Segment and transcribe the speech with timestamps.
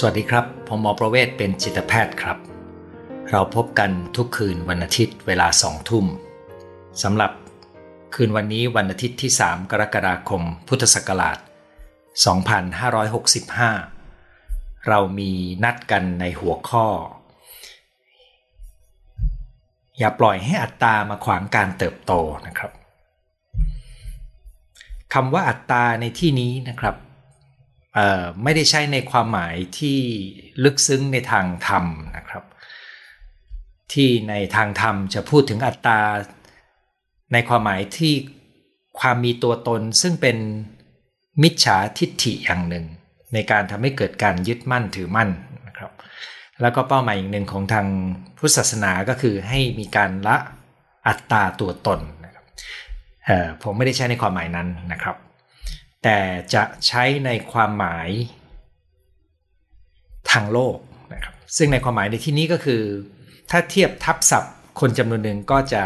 [0.00, 2.38] สวัสดีครับ ผมหมอประเวศเป็นจิตแพทย์ครับ
[3.30, 6.06] เราพบกันทุกคืนวันอาทิตย์เวลาสองทุ่ม
[7.02, 7.32] สำหรับ
[8.14, 11.38] คืนวันนี้วันอาทิตย์ที่ 3 กรกฎาคม พุทธศักราช
[13.12, 15.30] 2565 เรามี
[15.64, 16.86] นัดกันในหัวข้อ
[19.98, 22.12] อย่าปล่อยให้อัตตามาขวางการเติบโต
[22.46, 22.72] นะครับ
[25.14, 26.96] คำว่าอัตตาในที่นี้นะครับ
[28.42, 29.98] ไม่ได้ใช้ในความหมายที่
[30.64, 31.84] ลึกซึ้งในทางธรรม
[32.16, 32.44] นะครับ
[33.92, 36.00] ที่ในทางธรรมจะพูดถึงอัตตา
[37.32, 38.14] ในความหมายที่
[39.00, 40.36] ความมีตัวตนซึ่งเป็น
[41.42, 42.84] มิจฉาทิฏฐิอย่างหนึ่ง
[43.34, 45.30] ในการทำให้เกิดการยึดมั่นถือมั่น
[45.66, 45.92] นะครับ
[46.60, 47.86] แล้วก็เป้าหมายอีกหนึ่งของทาง
[48.38, 50.36] พุทธศาสนาก็คือให้มีการละ
[51.06, 52.44] อัตตาตัวตนนะครับ
[53.62, 55.16] ผมไม่ได้ใช้ในความหมายนั้นนะครับ
[56.08, 56.22] แต่
[56.54, 58.08] จะใช้ในความหมาย
[60.30, 60.76] ทางโลก
[61.12, 62.82] นะครับซึ่งในความหมายในที่นี้ก็คือ
[63.50, 65.84] ถ้าเทียบทับศัพท์ คนจำนวนหนึ่งก็จะ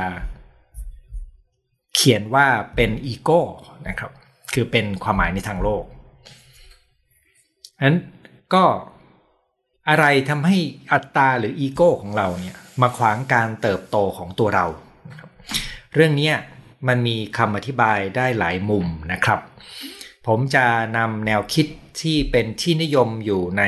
[1.94, 3.40] เขียนว่าเป็นอีโก้
[3.88, 4.10] นะครับ
[4.52, 5.84] คือเป็นความหมายในทางโลก
[7.84, 7.98] นั้น
[8.55, 8.64] ก็
[9.88, 10.56] อะไรทำให้
[10.92, 14.66] อัตตาหรืออีโก้ของเราเนี่ยมาขวางการเติบโตของตัวเรา
[15.94, 16.30] เรื่องนี้
[16.88, 19.40] มันมีคำอธิบายได้หลายมุมนะครับ
[20.33, 20.67] ผมจะ
[20.98, 21.67] นำแนวคิด
[22.03, 23.64] ที่เป็นที่นิยมอยู่ใน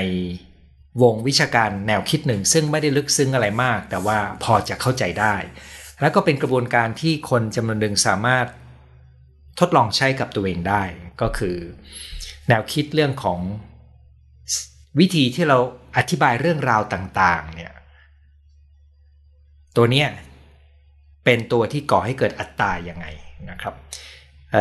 [1.02, 5.34] วงวิชาการแนวคิดหนึ่ง ซึ่งไม่ได้ลึกซึ้งอะไรมาก แต่ว่าพอจะเข้าใจได้
[6.00, 8.46] แล้วก็เป็นกระบวนการที่คนจำนวนหนึ่งสามารถ
[9.60, 10.82] ทดลองใช้กับตัวเองได้
[11.20, 11.56] ก็คือ
[12.48, 13.40] แนวคิดเรื่องของ
[14.98, 15.58] วิธีที่เรา
[15.96, 17.72] อธิบายเรื่องราวต่างๆเนี่ย
[19.76, 20.08] ตัวเนี้ย
[21.24, 23.06] เป็นตัวที่ก่อให้เกิดอัตตาอย่างไง
[23.50, 23.74] นะครับ
[24.52, 24.56] เ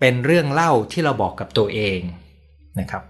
[0.00, 2.00] เป็นเรื่องเล่าที่เราบอกกับตัวเอง
[2.80, 3.02] นะครับ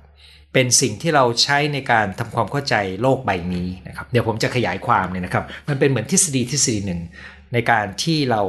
[0.53, 7.01] เป็นสิ่งที่เราใช้ในการทำความเข้าใจโลกใบนี้นะครับ เดี๋ยวผมจะขยายความเลยนะครับ มันเป็นเหมือนทฤษฎีทฤษฎีหนึ่ง
[7.53, 8.43] ในการที่เรา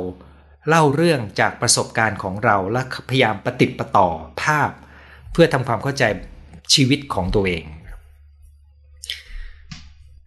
[0.70, 4.08] เล่าเรื่องจากประสบการณ์ของเราและพยายามปฏิติดประต่อ
[4.44, 4.69] ภาพ
[5.31, 6.03] เพื่อทำความเข้าใจ
[6.74, 7.66] ชีวิตของตัวเอง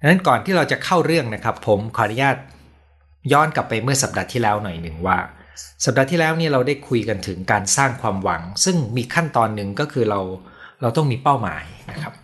[0.00, 2.36] ดังนั้นก่อนที่เราจะเข้าเรื่องนะครับ ผมขออนุญาต
[3.32, 5.18] ย้อนกลับไปเมื่อสัปดาห์ที่แล้วหน่อยหนึ่งว่า
[5.84, 10.20] สัปดาห์ที่แล้วนี่เราได้คุยกันถึงการสร้างความหวัง ซึ่งมีขั้นตอนหนึ่งก็คือเรา
[10.82, 12.14] เราต้องมีเป้าหมายนะครับ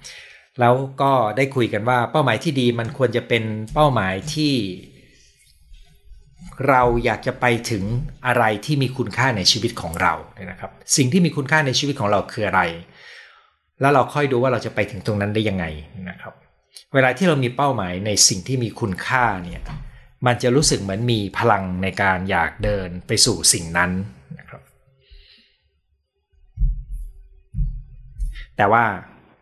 [0.60, 3.44] แล้วก็ได้คุยกันว่าเป้าหมายที่ดีมันควรจะเป็น
[3.74, 4.54] เป้าหมายที่
[6.68, 7.84] เราอยากจะไปถึง
[8.26, 12.62] อะไรที่มีคุณค่าในชีวิตของเราเนี่ยนะครับ สิ่งที่มีคุณค่าในชีวิตของเราคืออะไร
[13.80, 15.64] แล้วเราค่อยดูว่าเราจะไปถึงตรงนั้นได้ยังไง
[16.10, 16.34] นะครับ
[16.94, 19.62] เวลาที่เรามีเป้าหมายในสิ่งที่มีคุณค่าเนี่ย
[20.26, 23.90] มันจะรู้สึกเหมือนมีพลังในการอยากเดินไปสู่สิ่งนั้น
[24.38, 24.62] นะครับ
[28.56, 28.84] แต่ว่า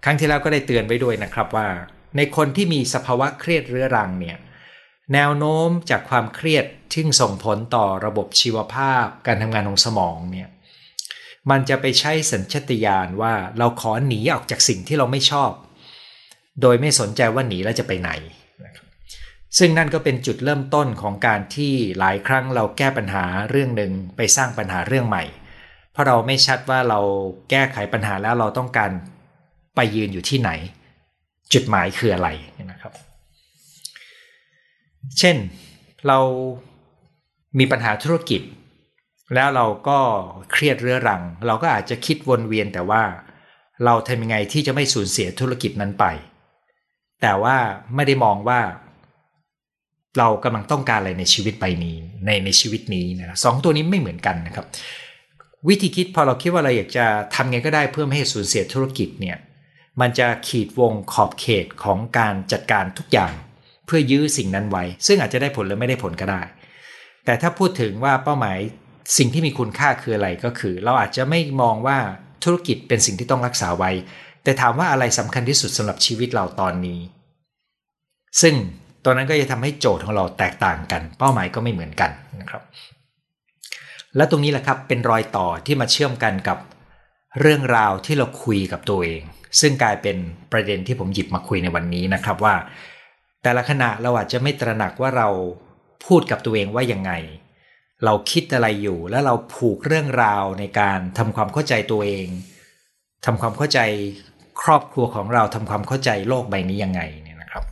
[0.05, 1.69] ครั้งที่แล้วก็ได้เตือนไว้ด้วยนะครับว่า
[2.17, 4.39] ในคนที่มีสภาวะเครียดเรื้อรังเนี่ย
[5.15, 10.49] แนวโน้มจากความเครียดที่ส่งผลต่อระบบชีวภาพการทำงานของสมองเนี่ย
[11.51, 15.51] มันจะไปใช้สัญชตาตญาณว่าเราขอหนีออกจากสิ่งที่เราไม่ชอบ
[16.63, 18.11] โดยไม่สนใจว่าหนีแล้วจะไปไหน
[19.59, 25.25] ซึ่งนั่นก็เป็นจุดเริ่มต้นของการที่หลายครั้งเราแก้ปัญหาเรื่องหนึ่งไปสร้างปัญหาเรื่องใหม่
[25.93, 27.01] เพราะเราไม่ชัดว่าเรา
[27.51, 28.91] แก้ไขปัญหาแล้วเราต้องการ
[29.77, 30.51] ไปยืนอยู่ที่ไหน
[31.53, 32.29] จุดหมายคืออะไร
[32.71, 32.93] นะครับ
[35.19, 35.37] เช่น
[36.07, 36.19] เรา
[37.59, 38.43] มีปัญหาธุรกิจ
[39.35, 39.99] แล้วเราก็
[40.53, 43.03] เครียดเรื้อรัง เราก็อาจจะคิดวนเวียนแต่ว่า
[43.85, 46.05] เราทำยังไงที่จะไม่สูญเสียธุรกิจนั้นไป
[47.23, 47.57] แต่ว่า
[47.95, 48.61] ไม่ได้มองว่า
[50.19, 54.67] เรากำลังต้องการอะไรในชีวิตใบนี้ในในชีวิตนี้นะสองตัวนี้ไม่เหมือนกันนะครับ
[55.69, 59.39] วิธีคิดพอเราคิดว่าเราอยากจะทำไงก็ได้เพื่อไม่ให้สูญเสียธุรกิจเนี่ย
[60.01, 63.33] มันจะขีดวงขอบเขตของการจัดการทุกอย่าง
[63.87, 66.43] เพื่อยื้อสิ่งนั้นไว้ ซึ่งอาจจะได้ผลหรือไม่ได้ผลก็ได้
[67.25, 68.59] แต่ถ้าพูดถึงว่าเป้าหมาย
[69.19, 71.99] สิ่งที่มีคุณค่าคืออะไรก็คือ เราอาจจะไม่มองว่า
[72.45, 73.91] ธุรกิจเป็นสิ่งที่ต้องรักษาไว้
[74.45, 77.01] แต่ถามว่าอะไรสำคัญที่สุดสำหรับชีวิตเราตอนนี้
[78.43, 78.55] ซึ่ง
[79.05, 82.11] ตัวนั้นก็จะทำให้โจทย์ของเราแตกต่างกัน เป้าหมายก็ไม่เหมือนกัน
[82.41, 82.63] นะครับ
[84.17, 86.59] และตรงนี้แหละครับเป็นรอยต่อที่มาเชื่อมกันกับ
[87.41, 89.23] เรื่องราวที่เราคุยกับตัวเอง
[89.61, 90.17] ซึ่งกลายเป็น
[90.53, 92.55] ประเด็นที่ผมหยิบมาคุยในวันนี้นะครับว่า
[93.43, 95.29] แต่ละขณะเราอาจจะไม่ตระหนักว่าเรา
[96.07, 97.13] พูดกับตัวเองว่ายังไง
[98.05, 102.27] เราคิดอะไรอยู่แล้วเราผูกเรื่องราวในการทำความเข้าใจตัวเอง
[103.27, 103.81] ทำความเข้าใจ
[104.63, 107.65] ครอบครัวของเราทำความเข้าใจโลกใบนี้ยังไงเนี่ยนะครับ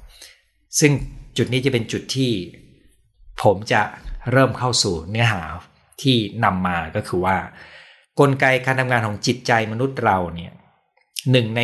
[0.81, 0.93] ซึ่ง
[1.39, 2.33] จุดนี้จะเป็นจุดที่
[3.43, 3.83] ผมจะ
[4.33, 5.43] เริ่มเข้าสู่เนื้อหา
[6.03, 7.37] ที่นำมาก็คือว่า
[8.21, 10.53] กลไกการทำงานของจิตใจมนุษย์เราเนี่ย
[11.31, 11.61] หนึ่งใน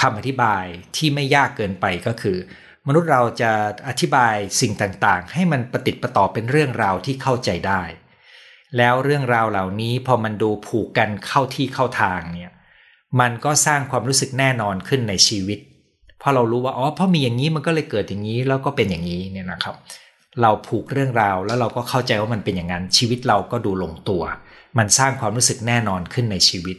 [0.00, 0.64] คำอธิบาย
[0.96, 2.36] ที่ไม่ยากเกินไปก็คือ
[2.86, 3.52] มนุษย์เราจะ
[3.88, 7.82] อธิบายสิ่งต่างๆ ให้มันประติดประต่อเป็นเรื่องราวที่เข้าใจได้
[8.76, 12.52] แล้วเรื่องราวเหล่านี้พอมันดูผูกกันเข้าที่เข้าทางเนี่ย
[13.20, 15.58] มันก็สร้างความรู้สึกแน่นอนขึ้นในชีวิต
[16.20, 19.76] พราะเรารู้ว่าอ๋อเพราะมีอย่างนี้มันก็เลยเกิดอย่างนี้แล้วก็เป็นอย่างนี้เนี่ยนะครับ
[20.42, 24.22] เราผูกเรื่องราวแล้วเราก็เข้าใจว่ามันเป็นอย่างนั้นชีวิตเราก็ดูลงตัว
[24.78, 26.76] มันสร้างความรู้สึกแน่นอนขึ้นในชีวิต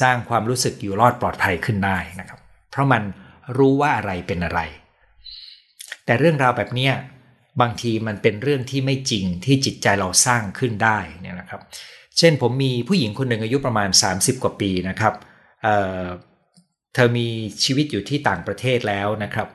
[0.00, 2.40] สร้างความรู้สึกอยู่รอดปลอดภัยขึ้นได้นะครับ
[2.70, 3.02] เพราะมัน
[3.58, 4.60] รู้ว่าอะไรเป็นอะไร
[6.04, 6.90] แต่เรื่องราวแบบนี้
[7.60, 11.60] บางทีมันเป็นเรื่องที่ไม่จริงที่จิตใจเราสร้างขึ้นได้เนี่ยนะครับ
[12.18, 15.14] เช่นผมมีผู้หญิงคนหนึ่งอายุประมาณ 30 กว่าปีนะครับ
[16.94, 17.26] เธอมี
[17.64, 19.48] ชีวิตอยู่ที่ต่างประเทศแล้วนะครับ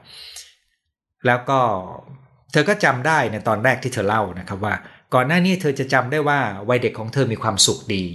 [1.26, 1.60] แล้วก็
[2.52, 4.76] เธอก็จำได้ในตอนแรกที่เธอเล่านะครับว่า
[5.14, 6.40] ก่อนหน้านี้เธอจะจำได้ว่า
[6.70, 8.06] วัยเด็กของเธอมีความสุขดี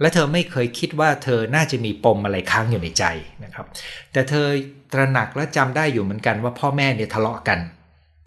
[0.00, 3.04] และเธอไม่เคยคิดว่าเธอน่าจะมีปมอะไรค้างอยู่ในใจ
[3.44, 3.66] นะครับ
[4.12, 4.46] แต่เธอ
[4.92, 7.58] ตระหนักและจำได้อยู่เหมือนกันว่าพ่อแม่เนี่ยทะเลาะกัน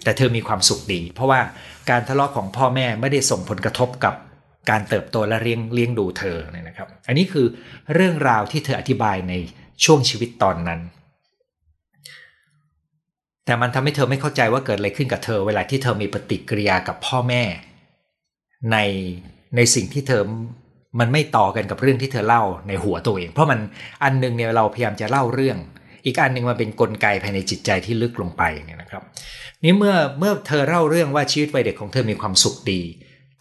[0.03, 1.39] แต่เธอมีความสุขดี เพราะว่า
[1.89, 4.13] การทะเลาะของพ่อแม่ไม่ได้ส่งผลกระทบกับ
[4.69, 7.47] การเติบโตและเลี้ยงเลี้ยงดูเธอเนี่ยนะครับ อันนี้คือ
[7.93, 9.33] เรื่องราวที่เธออธิบายใน
[9.83, 10.81] ช่วงชีวิตตอนนั้น
[13.45, 17.43] แต่มันทำให้เธอไม่เข้าใจว่าเกิดอะไรขึ้นกับเธอ เวลาที่เธอมีปฏิกิริยากับพ่อแม่
[18.71, 18.77] ใน
[19.55, 20.21] ในสิ่งที่เธอ
[20.99, 23.59] มันไม่ต่อกันกับเรื่องที่เธอเล่าในหัวตัวเอง เพราะมัน
[24.03, 25.57] อันนึงเนี่ยเราพยายามจะเล่าเรื่อง
[26.05, 29.03] อีกอันหนึ่งมันเป็นนกลไกภายในจิตใจที่ลึกลงไปเนี่ยนะครับ
[29.63, 32.81] นี่เมื่อเมื่อเธอเล่าเรื่องว่าชีวิตวัยเด็กของเธอมีความสุขดี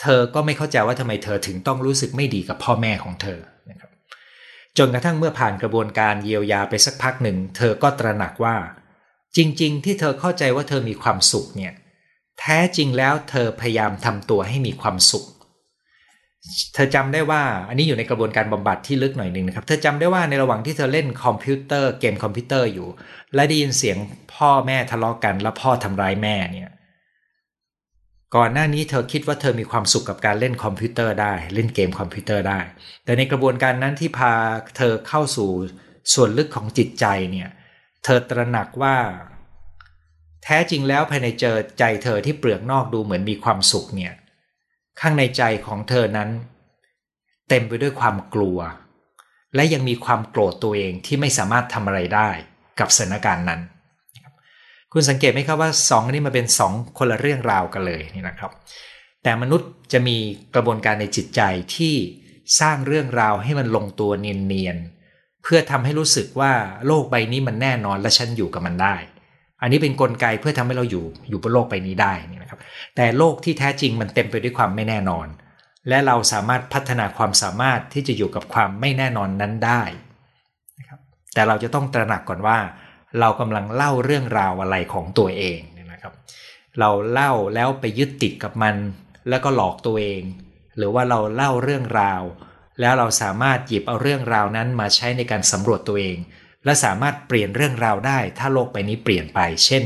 [0.02, 3.38] เธอก็ไม่เข้าใจว่าทำไมเธอถึงต้องรู้สึกไม่ดีกับพ่อแม่ของเธอ
[4.78, 8.56] จนกระทั่งเมื่อผ่านกระบวนการเยียวยาไปสักพักหนึ่ง เธอก็ตระหนักว่า
[9.36, 11.72] จริง ๆ ที่เธอเข้าใจว่าเธอมีความสุขเนี่ย
[12.40, 15.24] แท้จริงแล้วเธอพยายามทำตัวให้มีความสุข
[16.74, 22.88] เธอจำได้ว่าอันนี้อยู่ในกระบวนการบำบัดที่ลึกหน่อยหนึ่งนะครับ เธอจำได้ว่าในระหว่างที่เธอเล่นคอมพิวเตอร์เกมคอมพิวเตอร์อยู่
[23.34, 23.96] และได้ยินเสียง
[24.34, 26.72] พ่อแม่ทะเลาะกัน แล้วพ่อทำร้ายแม่เนี่ย
[28.36, 32.60] ก่อนหน้านี้เธอคิดว่าเธอมีความสุขกับการเล่นคอมพิวเตอร์ได้ เล่นเกมคอมพิวเตอร์ได้
[33.04, 34.32] แต่ในกระบวนการนั้นที่พา
[34.76, 35.50] เธอเข้าสู่
[36.14, 37.48] ส่วนลึกของจิตใจเนี่ย
[38.04, 38.96] เธอตระหนักว่า
[40.44, 44.12] แท้จริงแล้วภายในเจอใจเธอที่เปลือกนอกดูเหมือนมีความสุขเนี่ย
[45.00, 46.30] ข้างในใจของเธอนั้น
[47.48, 48.58] เต็มไปด้วยความกลัว
[49.54, 52.30] และยังมีความโกรธตัวเองที่ไม่สามารถทำอะไรได้
[52.80, 53.62] กับสถานการณ์นั้น
[54.92, 58.50] คุณสังเกตไหมครับว่าสองนี้มาเป็นสองคนละเรื่องราวกันเลยนี่นะครับ
[59.22, 60.16] แต่มนุษย์จะมี
[60.54, 61.40] กระบวนการในจิตใจ
[61.76, 61.94] ที่
[62.60, 66.52] สร้างเรื่องราวให้มันลงตัวเนียนๆเพื่อทำให้รู้สึกว่า
[66.86, 68.96] โลกใบนี้มันแน่นอนและฉันอยู่กับมันได้
[69.62, 72.60] อันนี้เป็นนกลไกเพื่อทำให้เราอยู่อยู่บนโลกใบนี้ได้นี่นะครับ
[72.96, 75.26] แต่โลกที่แท้จริงมันเต็มไปด้วยความไม่แน่นอน
[75.88, 79.82] และเราสามารถพัฒนาความสามารถที่จะอยู่กับความไม่แน่นอนนั้นได้
[80.78, 80.98] นะครับ
[81.34, 82.58] แต่เราจะต้องตระหนักก่อนว่า
[83.20, 85.58] เรากำลังเล่าเรื่องราวอะไรของตัวเอง
[85.92, 86.14] นะครับ
[86.80, 88.76] เราเล่าแล้วไปยึดติดกับมัน
[89.28, 90.22] แล้วก็หลอกตัวเอง
[90.76, 92.22] หรือว่าเราเล่าเรื่องราว
[92.80, 96.16] แล้วเราสามารถหยิบเอาเรื่องราวนั้นมาใช้ในการสำรวจตัวเอง
[96.64, 99.84] และสามารถเปลี่ยนเรื่องราวได้ ถ้าโลกใบนี้เปลี่ยนไป เช่น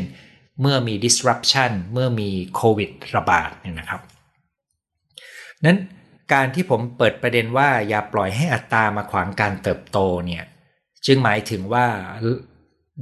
[0.61, 4.01] เมื่อมี disruption เมื่อมีโควิดระบาดเนี่ยนะครับ
[5.65, 5.79] นั้น
[6.33, 10.45] การที่ผมเปิดประเด็นว่าอย่าปล่อยให้อัตตามาขวางการเติบโตเนี่ย
[11.07, 11.87] จึงหมายถึงว่า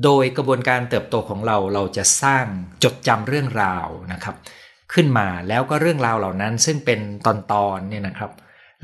[0.04, 2.44] โดยกระบวนการเติบโตของเราเราจะสร้าง
[2.84, 4.36] จดจำเรื่องราวนะครับ
[4.92, 8.30] ขึ้นมาแล้วก็เรื่องราวเหล่านั้น ซึ่งเป็นตอนตอนเนี่ยนะครับ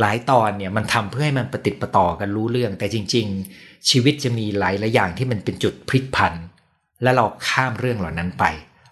[0.00, 3.26] หลายตอนเนี่ยมันทำเพื่อให้มันปฏิติดประต่อกันรู้เรื่อง แต่จริง
[3.58, 6.34] ๆ ชีวิตจะมีหลายหลายอย่างที่มันเป็นจุดพลิกผัน
[7.02, 8.44] และเราข้ามเรื่องเหล่านั้นไป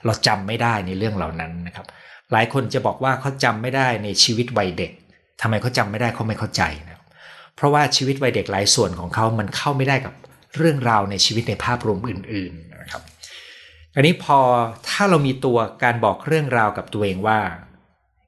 [0.05, 1.87] เราจำไม่ได้ในเรื่องเหล่านั้นนะครับ
[2.33, 4.93] หลายคนจะบอกว่าเขาจำไม่ได้ในชีวิตวัยเด็ก
[5.41, 7.01] ทำไมเขาจำไม่ได้เขาไม่เข้าใจนะ
[7.57, 10.15] เพราะว่าชีวิตวัยเด็กหลายส่วนของเขามันเข้าไม่ได้กับ
[10.59, 13.03] เรื่องราวในชีวิตในภาพรวมอื่น ๆนะครับ
[13.95, 14.39] อันนี้พอ
[14.89, 17.41] ถ้าเรามีตัวการบอกเรื่องราวกับตัวเองว่า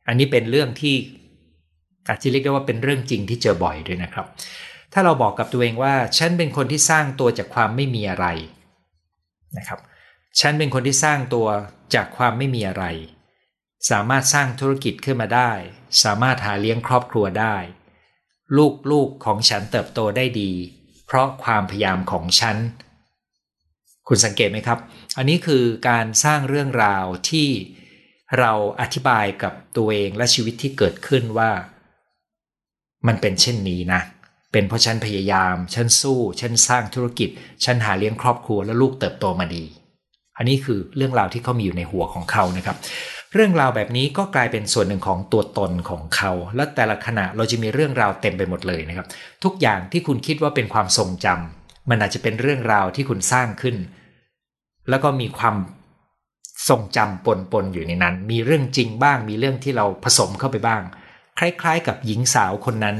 [0.08, 0.94] อันนี้เป็นเรื่องที่
[2.08, 4.26] อาจจะเรียกได้ว่าเป็นเรื่องจริงที่เจอบ่อยด้วยนะครับ
[4.92, 8.26] ถ้าเราบอกกับตัวเองว่า ฉันเป็นคนที่สร้างตัวจากความไม่มีอะไร
[9.58, 9.80] นะครับ
[10.40, 11.48] ฉันเป็นคนที่สร้างตัว
[11.94, 12.84] จากความไม่มีอะไร
[13.90, 15.52] สามารถสร้างธุรกิจขึ้นมาได้
[16.02, 17.56] สามารถหาเลี้ยงครอบครัวได้
[18.90, 20.52] ลูกๆของฉันเติบโตได้ดี
[21.06, 22.56] เพราะความพยายามของฉัน
[24.08, 24.78] คุณสังเกตไหมครับ
[25.16, 27.48] อันนี้คือการสร้างเรื่องราวที่
[28.38, 31.50] เราอธิบายกับตัวเองและชีวิตที่เกิดขึ้นว่า
[33.06, 34.00] มันเป็นเช่นนี้นะ
[34.52, 37.28] เป็นเพราะฉันพยายาม ฉันสู้ ฉันสร้างธุรกิจ
[37.64, 39.64] ฉันหาเลี้ยงครอบครัวและลูกเติบโตมาดี
[40.36, 42.76] อันนี้คือเรื่องราวที่เขามีอยู่ในหัวของเขานะครับ
[43.34, 49.06] เรื่องราวแบบนี้ก็กลายเป็นส่วนหนึ่งของตัวตนของเขา และแต่ละขณะเราจะมีเรื่องราวเต็มไปหมดเลยนะครับ
[49.44, 53.76] ทุกอย่างที่คุณคิดว่าเป็นความทรงจำมันอาจจะเป็นเรื่องราวที่คุณสร้างขึ้น
[54.88, 55.56] แล้วก็มีความ
[56.68, 60.82] ทรงจำปนปนอยู่ในนั้น มีเรื่องจริงบ้าง มีเรื่องที่เราผสมเข้าไปบ้าง
[61.38, 62.96] คล้าย ๆ กับหญิงสาวคนนั้น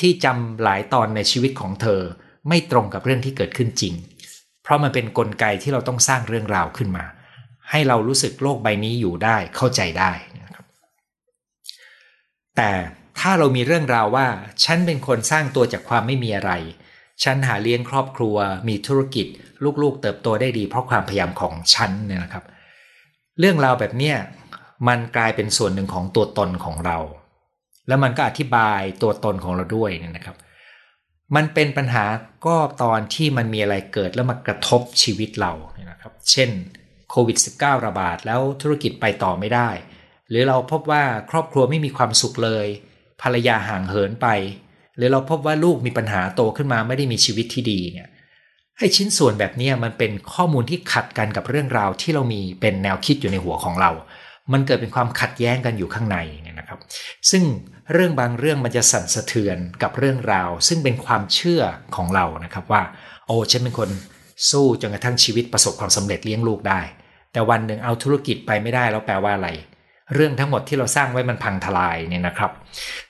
[0.00, 2.00] ที่จำหลายตอนในชีวิตของเธอ
[2.48, 3.94] ไม่ตรงกับเรื่องที่เกิดขึ้นจริง
[4.62, 7.04] เพราะมันเป็นนกลไกที่เราต้องสร้างเรื่องราวขึ้นมา
[7.70, 10.12] ให้เรารู้สึกโลกใบนี้อยู่ได้เข้าใจได้
[10.42, 10.64] นะครับ
[12.56, 12.70] แต่
[13.18, 14.26] ถ้าเรามีเรื่องราวว่า
[14.64, 16.52] ฉันเป็นคนสร้างตัวจากความไม่มีอะไร
[17.24, 18.36] ฉันหาเลี้ยงครอบครัว
[18.68, 19.26] มีธุรกิจ
[19.82, 22.44] ลูกๆ เติบโตได้ดี เพราะความพยายามของฉันเนี่ยนะครับ
[23.38, 24.16] เรื่องราวแบบเนี้ย
[24.88, 26.98] มันกลายเป็นส่วนหนึ่งของตัวตนของเรา
[27.88, 30.36] แล้วมันก็อธิบายตัวตนของเราด้วยนะครับ
[31.36, 32.04] มันเป็นปัญหา
[32.46, 36.50] ก็ตอนที่มันมีอะไรเกิดแล้วมากระทบชีวิตเราเนี่ยนะครับ เช่น
[37.10, 39.70] โควิด -19 ระบาดแล้วธุรกิจไปต่อไม่ได้
[40.28, 42.66] หรือเราพบว่าครอบครัวไม่มีความสุขเลย
[43.22, 44.28] ภรรยาห่างเหินไป
[44.96, 48.08] หรือเราพบว่าลูกมีปัญหาโตขึ้นมาไม่ได้มีชีวิตที่ดีเนี่ย
[48.78, 53.90] ให้ชิ้นส่วนแบบนี้มันเป็นข้อมูลที่ขัดกันกับเรื่องราวที่เรามีเป็นแนวคิดอยู่ในหัวของเรา
[54.52, 56.78] มันเกิดเป็นความขัดแย้งกันอยู่ข้างในเนี่ยนะครับ
[57.30, 57.44] ซึ่ง
[57.92, 61.62] เรื่องบางเรื่องมันจะสั่นสะเทือนกับเรื่องราว ซึ่งเป็นความเชื่อ
[61.96, 62.82] ของเรานะครับว่า
[63.26, 63.90] โอ้ฉันเป็นคน
[64.50, 66.80] สู้จนกระทั่งชีวิตประสบความสำเร็จเลี้ยงลูกได้
[67.32, 69.50] แต่วันหนึ่งเอาธุรกิจไปไม่ได้แล้วแปลว่าอะไร
[70.14, 72.50] เรื่องทั้งหมดที่เราสร้างไว้มันพังทลายเนี่ยนะครับ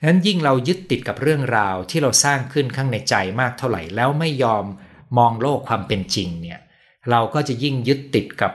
[0.04, 4.64] นั้นยิ่งเรายึดติดกับเรื่องราวที่เราสร้างขึ้นข้างในใจมากเท่าไหร่ แล้วไม่ยอม
[5.18, 6.60] มองโลกความเป็นจริงเนี่ย
[7.10, 8.52] เราก็จะยิ่งยึดติดกับ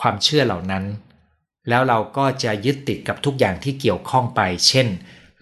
[0.00, 0.84] ความเชื่อเหล่านั้น
[1.68, 4.88] แล้วเราก็จะยึดติดกับทุกอย่างที่เกี่ยวข้องไป เช่น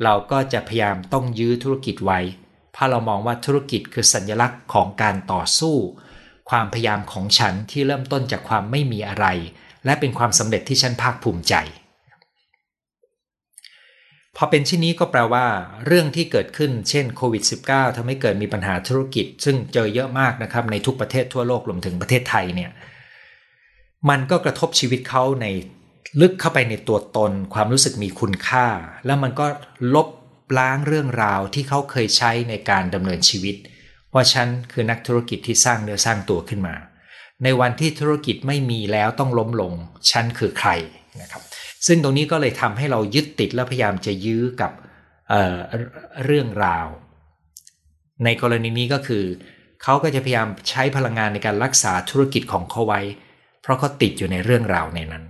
[0.04, 2.20] เราก็จะพยายามต้องยื้อธุรกิจไว้
[2.72, 5.76] เพราะเรามองว่าธุรกิจคือสัญลักษณ์ของการต่อสู้
[6.50, 9.26] ความพยายามของฉันที่เริ่มต้นจากความไม่มีอะไร
[9.84, 11.54] และเป็นความสำเร็จที่ฉันภาคภูมิใจ
[14.36, 15.46] พอเป็นเช่นนี้ก็แปลว่า
[15.86, 22.70] เรื่องที่เกิดขึ้นเช่นโควิด -19 ทำให้เกิดมีปัญหาธุรกิจ ซึ่งเจอเยอะมากนะครับในทุกประเทศทั่วโลกรวมถึงประเทศไทยเนี่ย
[24.10, 25.46] มันก็กระทบชีวิตเขาใน
[26.20, 28.66] ลึกเข้าไปในตัวตน ความรู้สึกมีคุณค่า
[29.06, 29.46] แล้วมันก็
[29.94, 30.08] ลบ
[30.58, 33.56] ล้างเรื่องราวที่เขาเคยใช้ในการดำเนินชีวิต
[34.14, 36.74] ว่าฉันคือนักธุรกิจที่สร้างเนื้อสร้างตัวขึ้นมา
[37.44, 39.72] ในวันที่ธุรกิจไม่มีแล้วต้องล้มลง
[40.10, 40.70] ฉันคือใคร
[41.22, 41.42] นะครับ
[41.86, 44.72] ซึ่งตรงนี้ก็เลยทำให้เรายึดติดและพยายามจะยื้อกับ
[45.28, 46.86] เเรื่องราว
[48.24, 49.24] ในกรณีนี้ก็คือ
[49.82, 53.00] เขาก็จะพยายามใช้พลังงานในการรักษาธุรกิจของเขาไว้
[53.62, 55.24] เพราะเขาติดอยู่ในเรื่องราวในนั้น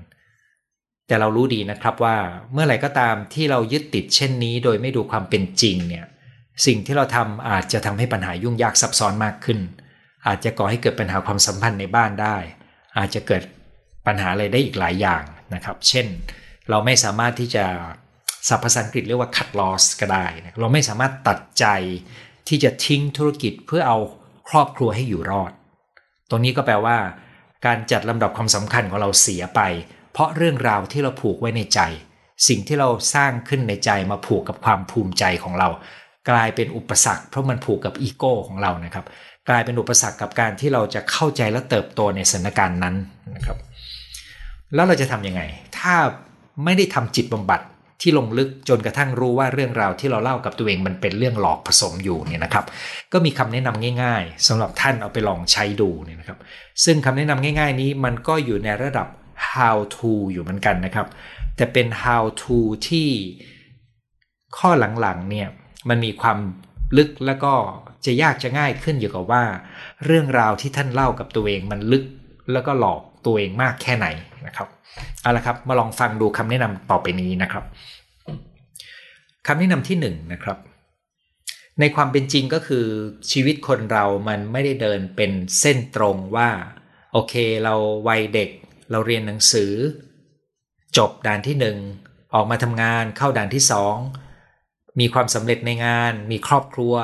[1.07, 2.17] แต่เรารู้ดีนะครับว่า
[2.53, 6.07] เมื่อไหร่ก็ตามที่เรายึดติดเช่นนี้ โดยไม่ดูความเป็นจริงเนี่ย
[6.67, 9.59] สิ่งที่เราทำอาจจะทำให้ปัญหายุ่งยากซับซ้อนมากขึ้น
[10.27, 12.37] อาจจะก่อให้เกิดปัญหาความสัมพันธ์ในบ้านได้
[12.99, 13.43] อาจจะเกิด
[14.07, 15.23] ปัญหาอะไรได้อีกหลายอย่าง
[15.55, 16.07] นะครับ เช่น
[16.71, 17.65] เราไม่สามารถที่จะ
[18.49, 21.67] ศัพท์ภาษาอังกฤษเรียกว่า cut loss ก็ได้นะเราไม่สามารถตัดใจ
[22.49, 23.99] ที่จะทิ้งธุรกิจเพื่อเอา
[24.49, 25.53] ครอบครัวให้อยู่รอด
[26.31, 26.99] ตรงนี้ก็แปลว่า
[27.67, 29.61] การจัดลำดับความสำคัญของเราเสียไป
[30.13, 31.81] เพราะเรื่องราวที่เราผูกไว้ในใจ
[32.49, 35.69] สิ่งที่เราสร้างขึ้นในใจมาผูกกับความภูมิใจของเรา
[36.31, 39.05] กลายเป็นอุปสรรค เพราะมันผูกกับอีโก้ของเรานะครับ
[39.49, 42.95] กลายเป็นอุปสรรคกับการที่เราจะเข้าใจและเติบโตในสถานการณ์นั้น
[43.37, 43.59] นะครับ
[44.75, 45.43] แล้วเราจะทํำยังไง
[45.79, 45.95] ถ้า
[46.65, 47.61] ไม่ได้ทำจิตบำบัด
[48.03, 52.65] ที่ลงลึกจนกระทั่งรู้ว่าเรื่องราวที่เราเล่ากับตัวเองมันเป็นเรื่องหลอกผสมอยู่เนี่ยนะครับ
[53.13, 56.39] ก็มีคำแนะนำง่าย ๆสำหรับท่านเอาไปลองใช้ดูเนี่ยนะครับ
[56.85, 59.09] ซึ่งคำแนะนำง่าย ๆ นี้มันก็อยู่ในระดับ
[59.53, 61.07] how to อยู่เหมือนกันนะครับ
[61.57, 63.09] แต่เป็น how to ที่
[64.57, 65.49] ข้อหลังๆเนี่ย
[65.89, 66.39] มันมีความ
[66.97, 67.53] ลึกแล้วก็
[68.07, 69.45] จะยากจะง่ายขึ้นอยู่กับว่า
[70.05, 72.05] เรื่องราวที่ท่านเล่ากับตัวเองมันลึก
[72.53, 74.07] แล้วก็หลอกตัวเองมากแค่ไหน
[74.47, 74.69] นะครับ
[75.23, 77.65] เอาละครับมาลองฟังดูคำแนะนำต่อไปนี้นะครับ
[79.47, 80.59] คำแนะนำที่1นนะครับ
[81.81, 82.87] ในความเป็นจริงก็คือ
[83.31, 86.49] ชีวิตคนเรามันไม่ได้เดินเป็นเส้นตรงว่า
[87.13, 87.75] โอเค เรา
[88.09, 88.51] วัยเด็ก
[88.91, 89.73] เราเรียนหนังสือ
[90.97, 91.57] จบด่านที่
[91.97, 94.24] 1 ออกมาทำงานเข้าด่านที่ 2
[95.01, 96.95] มีความสำเร็จในงาน มีครอบครัว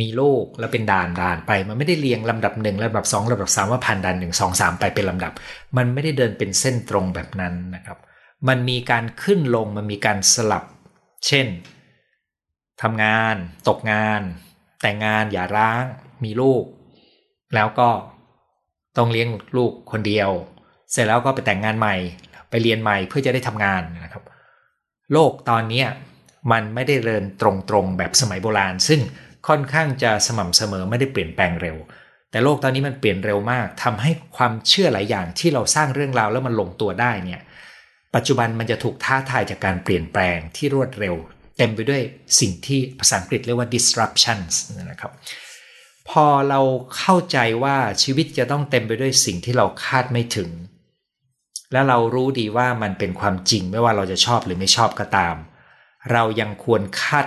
[0.00, 5.32] มีโลกแล้วเป็นด่านด่านไป มันไม่ได้เรียงลำดับหนึ่งลำดับสองลำดับสามว่าผ่านด่านหนึ่งสองสามไปเป็นลำดับ
[5.76, 7.98] มันไม่ได้เดินเป็นเส้นตรงแบบนั้นนะครับ
[8.48, 10.64] มันมีการขึ้นลงมันมีการสลับ
[11.26, 11.46] เช่น
[12.82, 13.34] ทำงาน
[13.68, 14.20] ตกงาน
[14.82, 15.84] แต่งงานอย่าร้าง
[16.24, 16.64] มีลูก
[17.54, 17.88] แล้วก็
[18.96, 20.30] ต้องเลี้ยงลูกคนเดียว
[20.90, 21.96] เสร็จแล้วก็ไปแต่งงานใหม่
[22.50, 24.24] ไปเรียนใหม่เพื่อจะได้ทำงานนะครับ
[25.12, 25.84] โลกตอนนี้
[26.50, 29.00] มันไม่ได้เดินตรงๆแบบสมัยโบราณ ซึ่ง
[29.48, 31.76] ค่อนข้างจะสม่ำเสมอไม่ได้เปลี่ยนแปลงเร็ว
[32.30, 37.40] แต่โลกตอนนี้มันเปลี่ยนเร็วมากทำให้ความเชื่อหลายอย่างที่เราสร้างเรื่องราวแล้วมันลงตัวได้เนี่ย
[38.14, 41.14] ปัจจุบันมันจะถูกท้าทายจากการเปลี่ยนแปลงที่รวดเร็ว
[41.58, 42.02] เต็มไปด้วย
[42.40, 44.54] สิ่งที่ภาษาอังกฤษเรียกว่า disruptions
[44.90, 45.12] นะครับ
[46.10, 46.60] พอเรา
[46.98, 50.50] เข้าใจว่าชีวิตจะต้องเต็มไปด้วยสิ่งที่เราคาดไม่ถึง
[51.72, 55.36] และเรารู้ดีว่ามันเป็นความจริงไม่ว่าเราจะชอบหรือไม่ชอบก็ตาม
[56.12, 57.26] เรายังควรคาด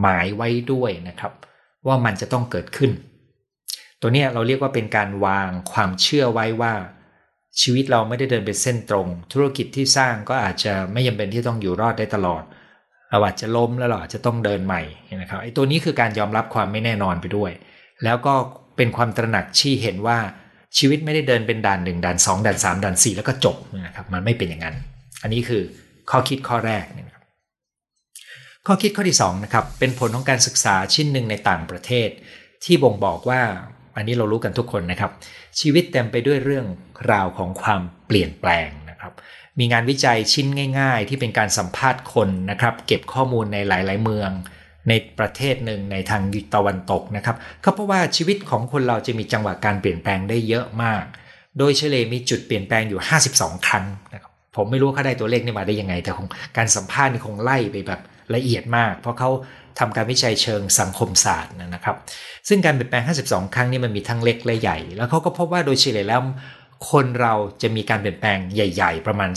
[0.00, 1.32] หมายไว้ด้วยนะครับ
[1.86, 2.90] ว่ามันจะต้องเกิดขึ้น
[4.00, 6.72] ตัวนี้เราเรียกว่าเป็นการวางความเชื่อไว้ว่า
[7.60, 12.42] ชีวิตเราไม่ได้เดินเป็นเส้นตรง ธุรกิจที่สร้างก็อาจจะไม่จำเป็นที่ต้องอยู่รอดได้ตลอด
[13.10, 14.82] เราอาจจะล้มแล้วเราอาจจะต้องเดินใหม่
[15.22, 17.50] นะครับไอ้ตัวนี้คือการยอมรับความไม่แน่นอนไปด้วย
[18.04, 18.34] แล้วก็
[18.76, 20.18] เป็นความตระหนักที่เห็นว่า
[20.78, 24.76] ชีวิตไม่ได้เดินเป็นด่านหนึ่งด่านสองด่านสามด่านสี่แล้วก็จบนะครับมันไม่เป็นอย่างนั้น
[25.22, 25.62] อันนี้คือ
[26.10, 27.21] ข้อคิดข้อแรกนะครับ
[28.66, 32.08] ข้อคิดข้อที่2นะครับเป็นผลของการศึกษาชิ้นหนึ่งในต่างประเทศ
[32.64, 33.42] ที่บ่งบอกว่า
[33.96, 35.10] อันนี้เรารู้กันทุกคนนะครับ
[35.60, 36.66] ชีวิตเต็มไปด้วยเรื่อง
[37.12, 39.12] ราวของความเปลี่ยนแปลงนะครับ
[39.58, 40.46] มีงานวิจัยชิ้น
[40.78, 44.30] ง่าย ๆ ที่เป็นการสัมภาษณ์คนนะครับเก็บข้อมูลในหลาย ๆ เมือง
[44.88, 46.22] ในประเทศหนึ่งในทาง
[46.54, 51.04] ตะวันตกนะครับก็เพราะว่าชีวิตของคนเราจะมีจังหวะการเปลี่ยนแปลงได้เยอะมาก
[51.58, 53.00] โดยเฉลี่ยมีจุดเปลี่ยนแปลงอยู่
[53.32, 58.00] 52 ครั้งนะครับผมไม่รู้เขาได้ตัวเลขนี้มาได้ยังไง แต่คงการสัมภาษณ์คงไล่ไปแบบ
[58.34, 59.30] ละเอียดมาก เพราะเขา
[59.78, 61.96] ทำการวิจัยเชิงสังคมศาสตร์นะครับ
[62.48, 66.22] ซึ่งการเปลี่ยนแปลง 52 ครั้งนี่มันมีทั้งเล็กและใหญ่ แล้วเขาก็พบว่าโดยเฉลี่ยแล้ว
[66.90, 69.30] คนเราจะมีการเปลี่ยนแปลงใหญ่ ๆ ประมาณ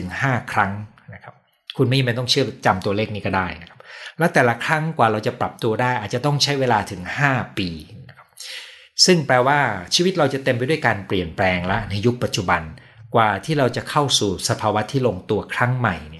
[0.00, 0.72] 3-5 ครั้ง
[1.14, 1.34] นะครับ
[1.76, 3.78] คุณไม่จำเป็นต้องเชื่อจำตัวเลขนี้ก็ได้นะครับ
[4.18, 7.68] แล้วแต่ละครั้งกว่าเราจะปรับตัวได้ อาจจะต้องใช้เวลาถึง 5 ปี
[8.08, 8.28] นะครับ
[9.04, 9.58] ซึ่งแปลว่า
[9.94, 12.62] ชีวิตเราจะเต็มไปด้วยการเปลี่ยนแปลงละในยุคปัจจุบัน
[13.14, 16.19] กว่าที่เราจะเข้าสู่สภาวะที่ลงตัวครั้งใหม่เนี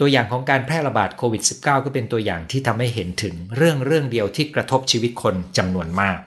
[0.00, 6.18] ตัวอย่างของการแพร่ระบาดโควิด -19 ก็เป็นตัวอย่างที่ทำให้เห็นถึงเรื่องเรื่องเดียวที่กระทบชีวิตคนจำนวนมาก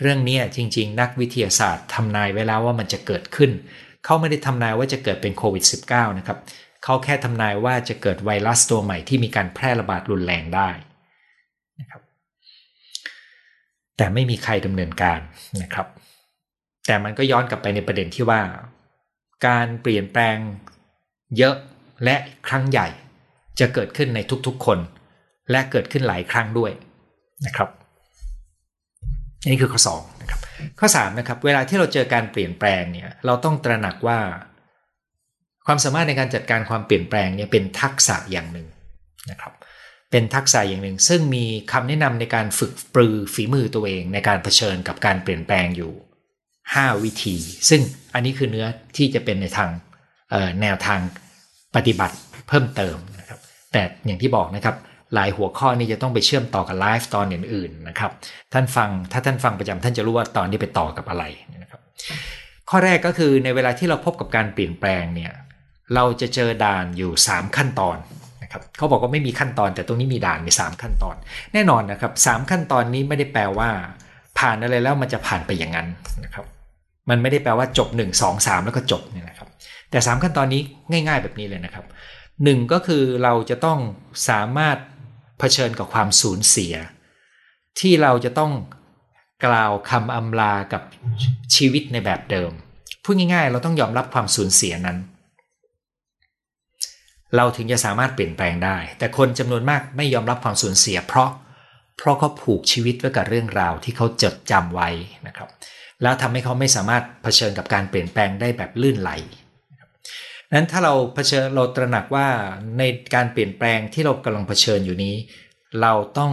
[0.00, 3.50] เรื่องนี้จริง ๆ นักวิทยาศาสตร์ทำนายไว้แล้วว่ามันจะเกิดขึ้น
[4.04, 6.38] เขาไม่ได้ทำนายว่าจะเกิดเป็นโควิด -19 นะครับ
[6.84, 10.68] เขาแค่ทำนายว่าจะเกิดไวรัสตัวใหม่ที่มีการแพร่ระบาดรุนแรงได้
[11.80, 12.02] นะครับ
[13.96, 15.20] แต่ไม่มีใครดำเนินการ
[15.62, 15.86] นะครับ
[16.86, 18.40] แต่มันก็ย้อนกลับไปในประเด็นที่ว่า
[19.46, 20.36] การเปลี่ยนแปลง
[21.38, 21.56] เยอะ
[22.04, 22.16] และ
[22.48, 22.88] ครั้งใหญ่
[23.60, 24.78] จะเกิดขึ้นในทุกๆคน
[25.50, 26.72] และเกิดขึ้นหลายครั้งด้วย
[27.46, 27.68] นะครับ
[29.50, 30.40] นี่คือข้อ2นะครับ
[30.80, 34.18] ข้อ3นะครับเวลาที่เราเจอการเปลี่ยนแปลงเนี่ยเราต้องตระหนักว่า
[35.66, 38.66] ความสามารถในการจัดการความเปลี่ยนแปลงเนี่ยเป็นทักษะอย่างหนึ่ง
[39.30, 39.52] นะครับ
[40.10, 45.92] เป็นทักษะอย่างหนึ่ง ซึ่งมีคำแนะนำในการฝึกปรือฝีมือตัวเองในการเผชิญกับการเปลี่ยนแปลงอยู่
[46.46, 47.36] 5 วิธี
[47.68, 47.80] ซึ่ง
[48.14, 49.70] อันนี้คือเนื้อที่จะเป็นในทาง
[50.60, 51.00] แนวทาง
[51.74, 52.16] ปฏิบัติ
[52.48, 52.96] เพิ่มเติม
[53.74, 54.76] แต่อย่างที่บอกนะครับ
[55.14, 58.10] หลายหัวข้อนี้จะต้องไปเชื่อมต่อกับไลฟ์ตอนอื่นๆนะครับ
[58.52, 61.24] ท่านฟังถ้าท่านฟังประจำท่านจะรู้ว่าตอนนี้ไปต่อกับอะไร
[61.62, 61.80] นะครับ
[62.70, 65.32] ข้อแรกก็คือในเวลาที่เราพบกับการเปลี่ยนแปลงเนี่ย
[65.94, 67.96] เราจะเจอด่านอยู่ 3 ขั้นตอน
[68.42, 71.16] นะครับเขาบอกว่าไม่มีขั้นตอน แต่ตรงนี้มีด่านมี 3 ขั้นตอน
[71.54, 73.70] แน่นอนนะครับสขั้นตอนนี้ไม่ได้แปลว่า
[74.38, 75.88] ผ่านอะไรแล้วมันจะผ่านไปอย่างนั้น
[76.24, 76.44] นะครับ
[77.10, 79.48] มันไม่ได้แปลว่าจบ 1 2 3 แล้วก็จบเนี่ยนะครับ
[79.90, 80.60] แต่ 3 ขั้นตอนนี้
[80.90, 81.84] ง่าย ๆ แบบนี้เลยนะครับ
[82.42, 83.80] หนึ่งก็คือเราจะต้อง
[84.28, 84.78] สามารถ
[85.38, 86.74] เผชิญกับความสูญเสีย
[87.80, 88.52] ที่เราจะต้อง
[89.46, 90.82] กล่าวคำอำลากับ
[91.56, 92.50] ชีวิตในแบบเดิม
[93.04, 94.98] พูดง่ายๆ เราต้องยอมรับความสูญเสียนั้น
[97.36, 101.30] เราถึงจะสามารถเปลี่ยนแปลงได้ แต่คนจำนวนมากไม่ยอมรับความสูญเสีย เพราะ
[101.98, 104.88] เพราะเขาผูกชีวิตไว้กับเรื่องราวที่เขาจดจำไว้
[105.26, 105.48] นะครับ
[106.02, 109.10] แล้วทำให้เขาไม่สามารถเผชิญกับการเปลี่ยนแปลงได้แบบลื่นไหล
[110.52, 112.28] นั้นถ้าเราเผชิญเราตระหนักว่า
[112.78, 112.82] ใน
[113.14, 115.14] การเปลี่ยนแปลงที่เรากำลังเผชิญอยู่นี้
[115.82, 116.32] เราต้อง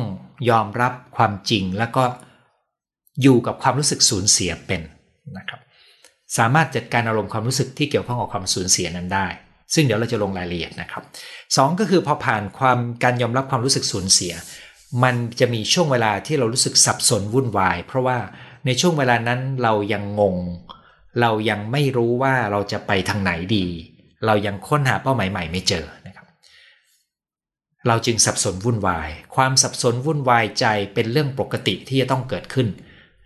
[0.49, 2.03] ยอมรับความจริงแล้วก็
[3.21, 4.81] อยู่กับความรู้สึกสูญเสียเป็น
[5.37, 5.59] นะครับ
[6.37, 9.27] สามารถจัดการอารมณ์ความรู้สึกที่เกี่ยวข้องกับความสูญเสียนั้นได้
[9.73, 11.03] ซึ่งเดี๋ยวเราจะลงรายละเอียดนะครับ
[11.55, 14.33] สองก็คือพอผ่านความการยอมรับความรู้สึกสูญเสีย
[15.03, 18.17] มันจะมีช่วงเวลาที่เรารู้สึกสับสนวุ่นวาย เพราะว่า
[18.65, 20.37] ในช่วงเวลานั้นเรายังงง
[21.21, 23.65] เรายังไม่รู้ว่าเราจะไปทางไหนดี
[24.25, 26.25] เรายังค้นหาเป้าหมายใหม่ไม่เจอนะครับ
[27.87, 32.67] เราจึงสับสนวุ่นวาย ความสับสนวุ่นวายใจเป็นเรื่องปกติที่จะต้องเกิดขึ้น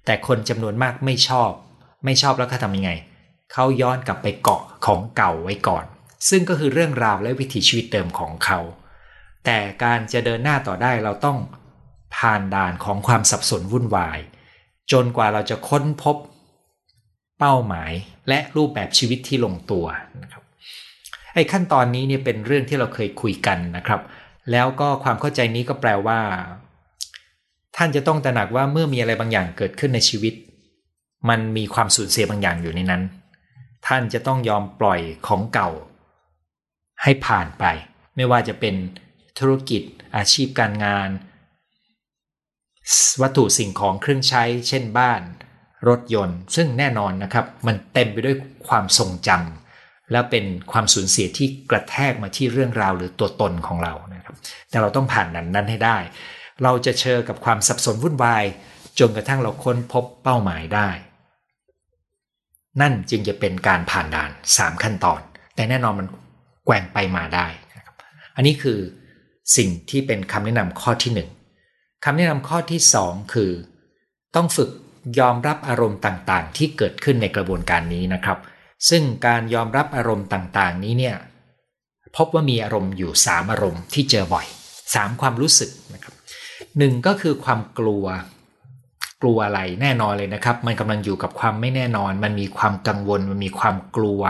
[0.06, 1.52] แต่คนจำนวนมากไม่ชอบ
[2.06, 2.92] ไม่ชอบแล้วเขาทำยังไง
[3.54, 5.86] เขาย้อนกลับไปเกาะของเก่าไว้ก่อน
[6.30, 8.60] ซึ่งก็คือเรื่องราวและวิถีชีวิตเดิมของเขา
[9.46, 11.38] แต่การจะเดินหน้าต่อได้เราต้อง
[12.16, 14.20] ผ่านด่านของความสับสนวุ่นวาย
[14.92, 16.18] จนกว่าเราจะค้นพบ
[17.40, 17.92] เป้าหมาย
[18.30, 19.86] และรูปแบบชีวิตที่ลงตัว
[20.22, 20.44] นะครับ
[21.36, 24.02] ไอ้ขั้นตอนนี้เนี่ยเป็นเรื่องที่เราเคยคุยกันนะครับ
[24.52, 26.20] แล้วก็ความเข้าใจนี้ก็แปลว่า
[27.76, 30.34] ท่านจะต้องตระหนักว่าเมื่อมีอะไรบางอย่างเกิดขึ้นในชีวิต
[31.30, 33.04] มันมีความสูญเสียบางอย่างอยู่ในนั้น
[33.88, 35.70] ท่านจะต้องยอมปล่อยของเก่า
[37.04, 37.64] ให้ผ่านไป
[38.16, 38.76] ไม่ว่าจะเป็น
[39.40, 39.82] ธุรกิจ
[40.16, 41.10] อาชีพการงาน
[43.22, 45.22] วัตถุสิ่งของเครื่องใช้ เช่นบ้าน
[45.88, 48.36] รถยนต์ ซึ่งแน่นอนนะครับ มันเต็มไปด้วย
[48.68, 49.65] ความทรงจำ
[50.12, 54.36] และเป็นความสูญเสียที่กระแทกมาที่เรื่องราวหรือตัวตนของเรานะครับ
[54.70, 55.98] แต่เราต้องผ่านนั้นนั้นให้ได้
[56.64, 58.44] เราจะเจอกับความสับสนวุ่นวาย
[59.00, 60.90] จนกระทั่งเราค้นพบเป้าหมายได้
[62.82, 65.22] นั่นจึงจะเป็นการผ่านด่าน 3 ขั้นตอน
[65.56, 66.08] แต่แน่นอนมัน
[66.66, 67.96] แกว่งไปมาได้นะครับ
[68.36, 68.80] อันนี้คือ
[69.58, 71.12] สิ่งที่เป็นคำแนะนำข้อที่
[71.58, 73.52] 1คำแนะนำข้อที่ 2 คือ
[74.36, 74.70] ต้องฝึก
[75.20, 78.38] ยอมรับอารมณ์ต่างๆ ที่เกิดขึ้นในกระบวนการนี้นะครับ
[78.90, 81.16] ซึ่งการยอมรับอารมณ์ต่างๆ นี้เนี่ย
[82.18, 84.46] พบว่ามีอารมณ์อยู่ 3 อารมณ์ที่เจอบ่อย
[84.84, 86.14] 3 ความรู้สึกนะครับ
[86.78, 88.06] หนึ่งก็คือความกลัว
[89.22, 94.22] กลัวอะไรแน่นอนเลยนะครับ มันกำลังอยู่กับความไม่แน่นอน มันมีความกังวลมันมีความกลัว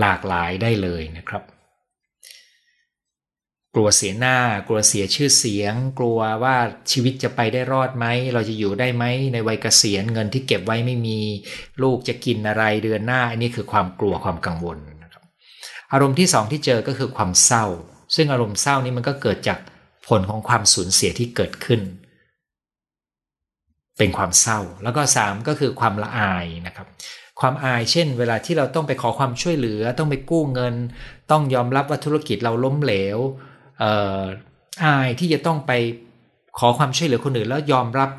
[0.00, 1.42] หลากหลายได้เลยนะครับ
[3.74, 4.36] กลัวเสียหน้า
[4.68, 6.56] กลัวเสียชื่อเสียง กลัวว่า
[6.92, 11.18] ชีวิตจะไปได้รอดไหม เราจะอยู่ได้ไหมในวัยเกษียณเงินที่เก็บไว้ไม่มี
[11.82, 15.22] ลูกจะกินอะไรเดือนหน้า อันนี้คือความกลัวความกังวลนะครับ
[15.92, 17.66] อารมณ์ที่สองที่เจอก็คือความเศร้า
[18.16, 19.58] ซึ่งอารมณ์เศร้านี้มันก็เกิดจาก
[20.08, 21.80] ผลของความสูญเสียที่เกิดขึ้น
[23.98, 26.86] เป็นความเศร้า แล้วก็3ก็คือความละอายนะครับ
[27.40, 30.74] ความอายเช่น เวลาที่เราต้องไปขอความช่วยเหลือ ต้องไปกู้เงิน
[31.30, 33.18] ต้องยอมรับว่าธุรกิจเราล้มเหลว
[33.82, 33.84] อ
[34.84, 35.72] อายที่จะต้องไป
[36.58, 38.10] ขอความช่วยเหลือคนอื่น แล้วยอมรับ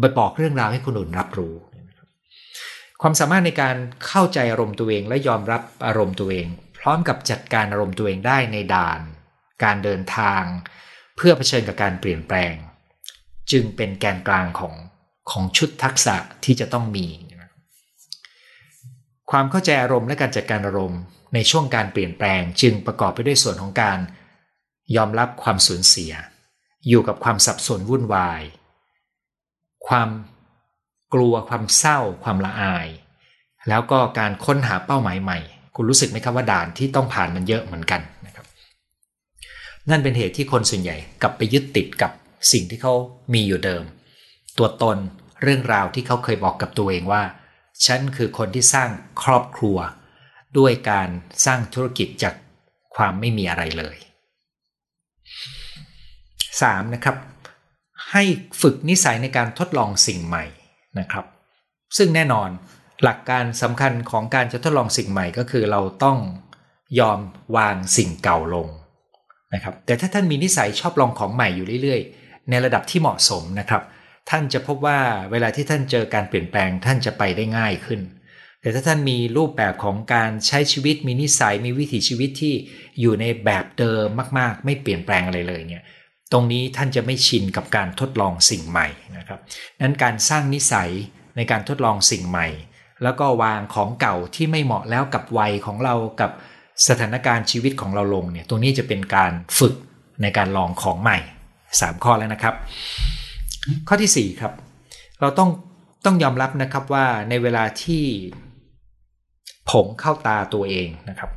[0.00, 1.54] ไปบอกเรื่องราวให้คนอื่นรับรู้
[3.02, 6.46] ความสามารถในการเข้าใจอารมณ์ตัวเองและยอมรับอารมณ์ตัวเอง
[6.78, 9.00] พร้อมกับจัดการอารมณ์ตัวเองได้ในด่าน
[9.64, 10.42] การเดินทาง
[11.16, 12.54] เพื่อเผชิญกับการเปลี่ยนแปลง
[13.52, 14.74] จึงเป็นแกนกลางของ
[15.30, 17.06] ของชุดทักษะที่จะต้องมี
[19.30, 21.00] ความเข้าใจอารมณ์และการจัดการอารมณ์
[21.34, 23.98] ในช่วงการเปลี่ยนแปลงจึงประกอบไปด้วยส่วนของการ
[24.96, 26.12] ยอมรับความสูญเสีย
[26.88, 28.42] อยู่กับความสับสนวุ่นวาย
[29.88, 30.08] ความ
[31.14, 32.88] กลัวความเศร้า ความละอาย
[33.68, 35.38] แล้วก็การค้นหาเป้าหมายใหม่
[35.74, 38.46] คุณรู้สึกไหมครับว่าด่านที่ต้องผ่านมันเยอะเหมือนกันนะครับ
[39.90, 42.10] นั่นเป็นเหตุที่คนส่วนใหญ่กลับไปยึดติดกับ
[42.52, 42.94] สิ่งที่เขา
[43.34, 43.82] มีอยู่เดิม
[44.58, 44.98] ตัวตน
[45.42, 47.22] เรื่องราวที่เขาเคยบอกกับตัวเองว่า
[47.86, 48.90] ฉันคือคนที่สร้าง
[49.22, 49.78] ครอบครัว
[50.58, 51.08] ด้วยการ
[51.44, 52.34] สร้างธุรกิจจาก
[52.96, 53.96] ความไม่มีอะไรเลย
[56.64, 56.94] 3.
[56.94, 57.16] นะครับ
[58.10, 58.22] ให้
[58.60, 60.44] ฝึกนิสัยในการทดลองสิ่งใหม่
[60.98, 61.24] นะครับ
[61.96, 62.48] ซึ่งแน่นอน
[63.02, 66.18] หลักการสำคัญของการจะทดลองสิ่งใหม่ก็คือเราต้อง
[67.00, 67.20] ยอม
[67.56, 68.68] วางสิ่งเก่าลง
[69.54, 73.82] นะครับแต่ถ้าท่านมีนิสัยชอบลองของใหม่อยู่เรื่อยๆ ในระดับที่เหมาะสมนะครับ
[74.30, 74.98] ท่านจะพบว่า
[75.30, 78.00] เวลาที่ท่านเจอการเปลี่ยนแปลงท่านจะไปได้ง่ายขึ้น
[78.60, 82.54] แต่ถ้าท่านมีรูปแบบของการใช้ชีวิตมีนิสัยมีวิถีชีวิตที่
[83.00, 84.06] อยู่ในแบบเดิม
[84.38, 85.84] มาก ๆ ไม่เปลี่ยนแปลงอะไรเลยเนี่ย
[86.32, 89.40] ตรงนี้ท่านจะไม่ชินกับการทดลองสิ่งใหม่นะครับ
[89.80, 90.90] นั้นการสร้างนิสัย
[91.36, 92.48] ในการทดลองสิ่งใหม่
[93.02, 96.30] แล้วก็วางของเก่าที่ไม่เหมาะแล้วกับวัยของเรากับ
[96.88, 99.74] สถานการณ์ชีวิตของเราลงเนี่ยตรงนี้จะเป็นการฝึก
[100.22, 101.18] ในการลองของใหม่
[101.60, 102.54] 3 ข้อแล้วนะครับ
[103.88, 104.52] ข้อที่ 4 ครับ
[105.20, 105.50] เราต้อง
[106.04, 108.04] ต้องยอมรับนะครับว่าในเวลาที่
[109.70, 111.30] ผงเข้าตาตัวเองนะครับ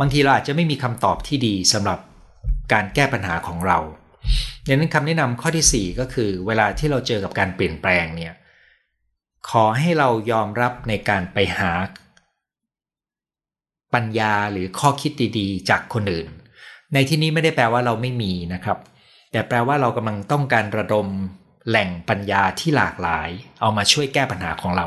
[0.00, 1.98] บางทีเราอาจจะไม่มีคำตอบที่ดีสำหรับ
[2.72, 3.78] การแก้ปัญหาของเรา
[4.66, 8.34] ดังนั้นคำแนะนำข้อที่ 4 ก็คือ เวลาที่เราเจอกับการเปลี่ยนแปลงเนี่ย
[9.50, 11.72] ขอให้เรายอมรับในการไปหา
[13.94, 16.28] ปัญญาหรือข้อคิดดีๆ จากคนอื่น
[16.94, 18.78] ในที่นี้ไม่ได้แปลว่าเราไม่มีนะครับ
[19.32, 21.06] แต่แปลว่าเรากำลังต้องการระดม
[21.68, 23.28] แหล่งปัญญาที่หลากหลาย
[23.60, 24.86] เอามาช่วยแก้ปัญหาของเรา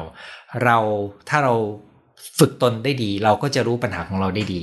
[0.64, 0.78] เรา
[1.30, 1.54] ถ้าเรา
[2.40, 4.62] ฝึกตนได้ดี เราก็จะรู้ปัญหาของเราได้ดี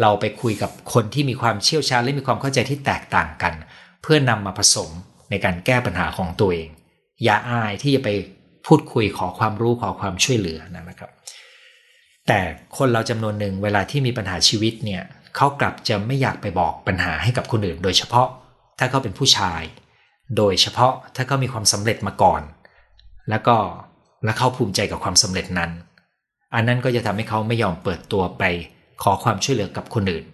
[0.00, 3.54] เราไปคุยกับคนที่มีความเชี่ยวชาญและมีความเข้าใจที่แตกต่างกัน
[4.02, 4.90] เพื่อนำมาผสม
[5.30, 6.68] ในการแก้ปัญหาของตัวเอง
[7.24, 8.08] อย่าอายที่จะไป
[8.66, 11.10] พูดคุยขอความรู้ขอความช่วยเหลือนะครับ
[12.28, 12.40] แต่
[12.76, 15.02] คนเราจำนวนหนึ่งเวลาที่มีปัญหาชีวิตเนี่ย
[15.36, 18.28] เขากลับจะไม่อยากไปบอกปัญหาให้กับคนอื่น โดยเฉพาะ
[18.78, 19.62] ถ้าเขาเป็นผู้ชาย
[20.36, 22.42] โดยเฉพาะถ้าเขามีความสำเร็จมาก่อน
[23.30, 23.56] แล้วก็
[24.24, 25.70] และเขาภูมิใจกับความสำเร็จนั้น
[26.54, 28.44] อันนั้นก็จะทำให้เขาไม่ยอมเปิดตัวไป
[29.02, 30.24] ขอความช่วยเหลือกับคนอื่น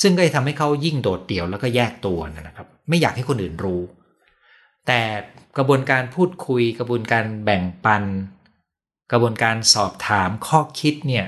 [0.00, 3.82] ซึ่งก็จะทำให้เขายิ่งโดดเดี่ยวแล้วก็แยกตัวนะครับ ไม่อยากให้คนอื่นรู้
[4.86, 5.00] แต่
[5.56, 8.02] กระบวนการพูดคุย กระบวนการแบ่งปัน
[9.12, 11.26] กระบวนการสอบถามข้อคิดเนี่ย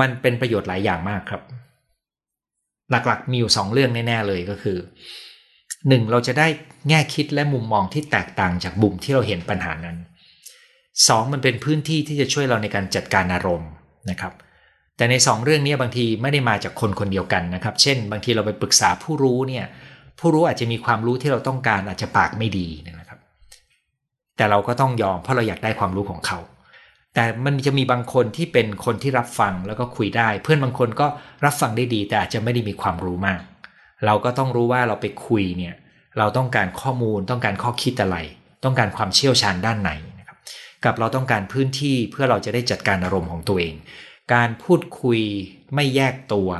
[0.00, 1.42] มันเป็นประโยชน์หลายอย่างมากครับ
[2.90, 4.78] หลักๆมีอยู่สองเรื่องแน่ๆเลยก็คือ
[5.88, 6.46] หนึ่งเราจะได้
[6.88, 9.96] แง่คิดและมุมมองที่แตกต่างจากบุมที่เราเห็นปัญหานั้น
[11.08, 13.70] สองมันเป็นพื้นที่ที่จะช่วยเราในการจัดการอารมณ์
[14.10, 14.32] นะครับ
[15.02, 19.64] แต่ในสองเรื่องนี้บางทีไม่ได้มาจากคนคนเดียวกันนะครับ เช่น บางทีเราไปปรึกษาผู้รู้เนี่ย
[20.18, 23.18] ผู้รู้อาจจะมีความรู้ที่เราต้องการอาจจะปากไม่ดีนะครับ
[24.36, 26.38] แต่เราก็ต้องยอมเพราะเราอยากได้ความรู้ของเขา
[27.14, 31.06] แต่มันจะมีบางคนที่เป็นคนที่รับฟังแล้วก็คุยได้ เพื่อนบางคนก็
[31.44, 33.40] รับฟังได้ดี แต่อาจจะไม่ได้มีความรู้มาก
[34.06, 35.74] เราก็ต้องรู้ว่าเราไปคุยเนี่ย
[36.18, 38.16] เราต้องการข้อมูลต้องการข้อคิดอะไร
[38.64, 40.36] ต้องการความเชี่ยวชาญด้านไหนนะครับ
[40.84, 43.74] กับเราต้องการพื้นที่เพื่อเราจะได้จัดการอารมณ์ของตัวเอง
[44.34, 45.20] การพูดคุย
[45.74, 46.50] ไม่แยกตัว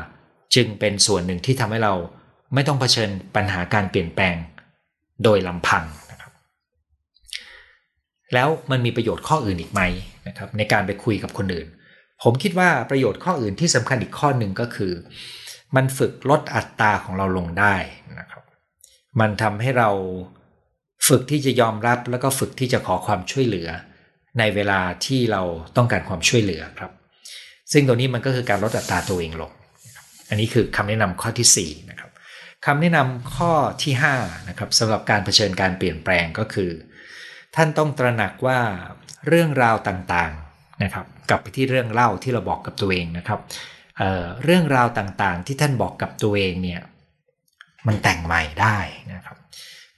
[0.54, 1.94] จึงเป็นส่วนหนึ่งที่ทำให้เรา
[2.54, 4.36] ไม่ต้องเผชิญปัญหาการเปลี่ยนแปลง
[5.24, 6.32] โดยลำพังนะครับ
[8.34, 9.80] แล้วมันมีประโยชน์ข้ออื่นอีกไหม
[10.28, 11.66] นะครับ ในการไปคุยกับคนอื่น
[12.22, 14.92] ผมคิดว่าประโยชน์ข้ออื่นที่สำคัญอีกข้อหนึ่งก็คือ
[15.76, 17.76] มันฝึกลดอัตราของเราลงได้
[18.18, 18.42] นะครับ
[19.20, 19.90] มันทำให้เรา
[21.08, 23.68] ฝึกที่จะยอมรับแล้วก็ฝึกที่จะขอความช่วยเหลือ
[24.38, 25.42] ในเวลาที่เรา
[25.76, 26.92] ต้องการความช่วยเหลือครับ
[27.72, 29.52] ซึ่งตัวนี้มันก็คือการลดอัตราตัวเองลง
[30.28, 32.10] อันนี้คือคำแนะนำข้อที่4นะครับ
[32.66, 36.70] คำแนะนำข้อที่5นะครับสำหรับการเผชิญการเปลี่ยนแปลงก็คือ
[37.56, 38.60] ท่านต้องตระหนักว่า
[39.28, 43.40] เรื่องราวต่างๆนะครับกลับไปที่เรื่องเล่าที่เราบอกกับตัวเองนะครับ
[43.98, 46.80] เเรื่องราวต่างๆ ที่ท่านบอกกับตัวเองเนี่ย
[47.86, 48.78] มันแต่งใหม่ได้
[49.14, 49.36] นะครับ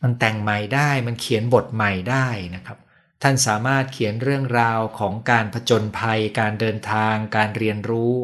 [0.02, 2.78] มันแต่งใหม่ได้มันเขียนบทใหม่ได้นะครับ
[3.26, 8.14] ท่านสามารถเขียนเรื่องราวของการผจญภัย การเดินทาง การเรียนรู้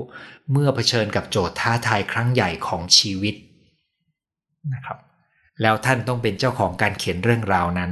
[0.52, 3.34] เมื่อเผชิญกับโจทย์ท้าทายครั้งใหญ่ของชีวิต
[4.74, 4.98] นะครับ
[5.62, 7.90] แล้วท่านต้องเป็นเจ้าของการเขียนเรื่องราวนั้น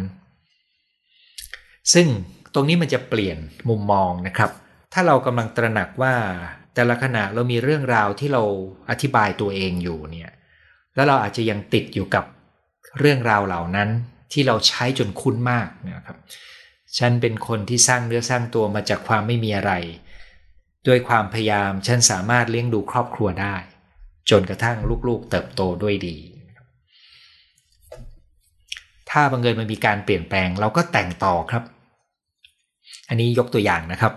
[1.94, 2.06] ซึ่ง
[2.54, 4.50] ตรงนี้มันจะเปลี่ยนมุมมองนะครับ
[4.92, 6.14] ถ้าเรากำลังตระหนักว่า
[6.74, 8.42] แต่ละขณะเรามีเรื่องราวที่เรา
[8.90, 10.30] อธิบายตัวเองอยู่เนี่ย
[10.94, 12.24] แล้วเราอาจจะยังติดอยู่กับ
[12.98, 13.88] เรื่องราวเหล่านั้น
[14.32, 16.18] ที่เราใช้จนคุ้นมากนะครับ
[16.98, 19.72] ฉันเป็นคนที่สร้างเนื้อสร้างตัวมาจากความไม่มีอะไร
[20.86, 23.56] ด้วยความพยายามฉันสามารถเลี้ยงดูครอบครัวได้
[24.30, 24.76] จนกระทั่ง
[25.08, 26.16] ลูกๆ เติบโตด้วยดี
[29.10, 31.62] ถ้าบังเอิญมันมีการเปลี่ยนแปลงเราก็แต่งต่อครับ
[33.08, 34.12] อันนี้ยกตัวอย่างนะครับ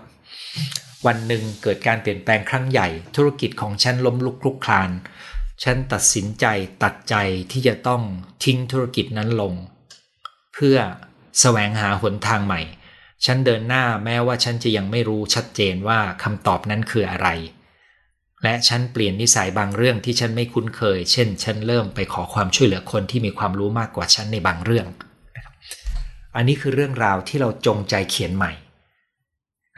[1.06, 4.90] วันหนึ่งเกิดการเปลี่ยนแปลงครั้งใหญ่ ธุรกิจของฉันล้มลุกคลุกคลาน
[5.62, 6.46] ฉันตัดสินใจ
[6.82, 7.14] ตัดใจ
[7.52, 8.02] ที่จะต้อง
[8.44, 9.54] ทิ้งธุรกิจนั้นลง
[10.54, 10.76] เพื่อ
[11.40, 12.60] แสวงหาหนทางใหม่
[13.24, 17.28] ฉันเดินหน้าแม้ว่าฉันจะยังไม่รู้ชัดเจนว่าคำตอบนั้นคืออะไร
[18.42, 24.86] และฉันเปลี่ยนนิสัยบางเรื่องที่ฉันไม่คุ้นเคย เช่น ฉันเริ่มไปขอความช่วยเหลือคนที่มีความรู้มากกว่าฉันในบางเรื่อง
[25.36, 25.54] นะครับ
[26.36, 28.52] อันนี้คือเรื่องราวที่เราจงใจเขียนใหม่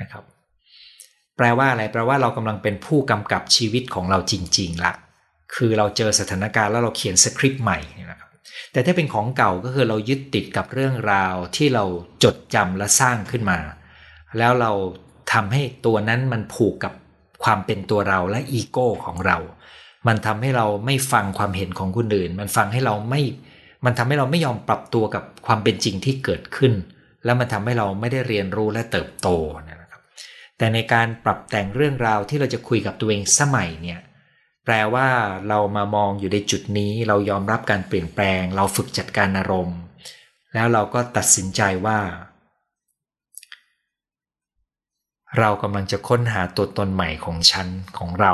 [0.01, 0.25] นะครับ
[1.37, 4.93] แปลว่าอะไร แปลว่าเรากำลังเป็นผู้กำกับชีวิตของเราจริงๆละ
[5.55, 7.79] คือเราเจอสถานการณ์แล้วเราเขียนสคริปต์ใหม่
[8.11, 8.24] นะครับ
[8.73, 11.85] แต่ถ้าเป็นของเก่าก็คือเรายึดติดกับเรื่องราวที่เรา
[12.25, 13.59] จดจำและสร้างขึ้นมา
[14.39, 14.73] แล้วเรา
[15.33, 16.93] ทำให้ตัวนั้นมันผูกกับ
[17.45, 19.39] ความเป็นตัวเราและอีโก้ของเรา
[20.07, 23.21] มันทำให้เราไม่ฟังความเห็นของคนอื่น มันฟังให้เราไม่
[23.85, 26.73] มันทำให้เราไม่ยอมปรับตัวกับความเป็นจริงที่เกิดขึ้น
[27.25, 29.29] แล้วมันทำให้เราไม่ได้เรียนรู้และเติบโต
[29.69, 30.01] นะครับ
[30.59, 34.01] แต่ในการปรับแต่งเรื่องราวที่เราจะคุยกับตัวเองสมัยเนี่ย
[34.65, 35.09] แปลว่า
[35.49, 39.79] เรามามองอยู่ในจุดนี้ เรายอมรับการเปลี่ยนแปลง เราฝึกจัดการอารมณ์
[40.55, 41.99] แล้วเราก็ตัดสินใจว่า
[45.39, 48.33] เรากำลังจะค้นหาตัวตนใหม่ของฉันของเรา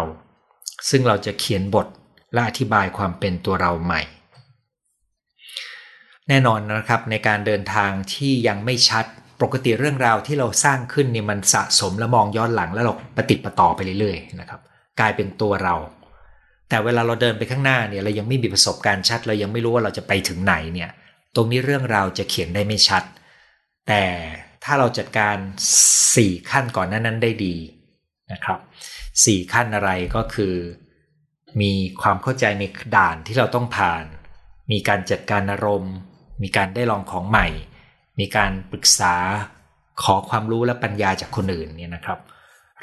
[0.88, 1.87] ซึ่งเราจะเขียนบท
[2.33, 4.03] และอธิบายความเป็นตัวเราใหม่
[6.29, 9.05] แน่นอนนะครับในการเดินทางที่ยังไม่ชัด
[9.43, 14.61] ปกติเรื่องราวที่เราสร้างขึ้นเนี่ยมันสะสมและมองย้อนหลังแล้วเราปฏิประต่อไปเรื่อยๆนะครับ
[15.01, 15.75] กลายเป็นตัวเรา
[16.71, 20.91] แต่เวลาเราเดินไปข้างหน้าเนี่ยเรายังไม่มีประสบการณ์ชัด เรายังไม่รู้ว่าเราจะไปถึงไหนเนี่ย
[21.35, 23.03] ตรงนี้เรื่องราวจะเขียนได้ไม่ชัด
[23.89, 24.05] แต่
[24.65, 25.37] ถ้าเราจัดการ
[25.97, 27.57] 4 ขั้นก่อนนั้นนั้นได้ดี
[28.33, 28.59] นะครับ
[29.05, 30.55] 4ขั้นอะไรก็คือ
[31.61, 32.65] มีความเข้าใจใน
[32.97, 34.05] ด่านที่เราต้องผ่าน
[34.73, 35.95] มีการจัดการอารมณ์
[36.43, 37.49] มีการได้ลองของใหม่
[38.21, 39.15] มีการปรึกษา
[40.03, 42.19] ขอความรู้และปัญญาจากคนอื่นเนี่ยนะครับ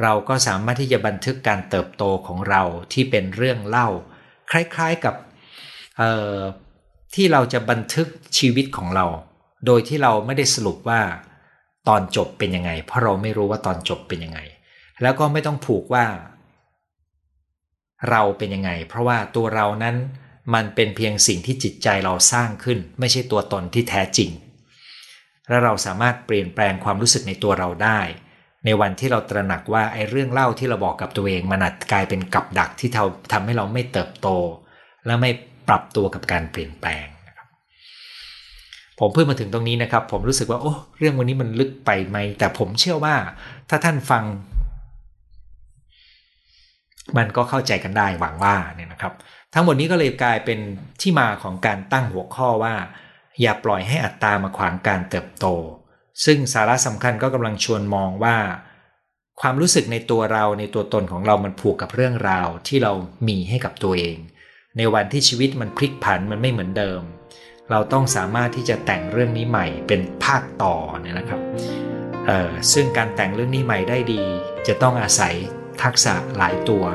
[0.01, 2.61] เราก็สามารถที่จะบันทึกการเติบโตของเรา
[2.93, 3.87] ที่เป็นเรื่องเล่า
[4.51, 5.15] คล้ายๆกับ
[7.15, 8.07] ที่เราจะบันทึก
[8.37, 9.05] ชีวิตของเรา
[9.65, 11.01] โดยที่เราไม่ได้สรุปว่า
[11.87, 14.39] ตอนจบเป็นยังไง เพราะเราไม่รู้ว่าตอนจบเป็นยังไง
[15.01, 16.05] แล้วก็ไม่ต้องผูกว่า
[18.09, 19.95] เราเป็นยังไง เพราะว่าตัวเรานั้น
[20.53, 24.29] มันเป็นเพียงสิ่งที่จิตใจเราสร้างขึ้น ไม่ใช่ตัวตนที่แท้จริง
[25.49, 27.99] และเราสามารถเปลี่ยนแปลงความรู้สึกในตัวเราได้
[28.69, 32.89] ในวันที่เราตระหนักว่าไอ้เรื่องเล่าที่เราบอกกับตัวเองมันอาจกลายเป็นกับดักที่
[33.31, 34.27] ทำให้เราไม่เติบโต
[35.05, 35.31] และไม่
[35.67, 37.05] ปรับตัวกับการเปลี่ยนแปลง
[38.99, 43.15] ผมเพิ่งมาถึงตรงนี้นะครับ ผมรู้สึกว่าโอ้เรื่องวันนี้มันลึกไปไหม แต่ผมเชื่อว่า
[43.69, 44.23] ถ้าท่านฟัง
[47.17, 49.13] มันก็เข้าใจกันได้หวังว่าเนี่ยนะครับ
[49.53, 50.59] ทั้งหมดนี้ก็เลยกลายเป็น
[51.01, 52.75] ที่มาของการตั้งหัวข้อว่า
[53.41, 55.47] อย่าปล่อยให้อัตตามาขวางการเติบโต
[56.25, 58.37] ซึ่งสาระสำคัญก็กำลังชวนมองว่า
[59.41, 62.93] ความรู้สึกในตัวเราในตัวตนของเรามันผูกกับเรื่องราวที่เรา
[63.27, 64.17] มีให้กับตัวเอง
[64.77, 67.01] ในวันที่ชีวิตมันพลิกผันมันไม่เหมือนเดิม
[67.71, 71.41] เราต้องสามารถที่จะแต่งเรื่องนี้ใหม่เป็นภาคต่อเนี่ยนะครับ
[72.73, 74.23] ซึ่งการแต่งเรื่องนี้ใหม่ได้ดี
[74.67, 75.35] จะต้องอาศัย
[75.83, 76.85] ทักษะหลายตัว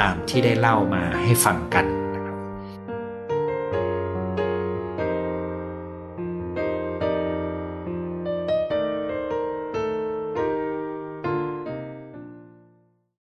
[0.00, 2.03] ตามที่ได้เล่ามาให้ฟังกัน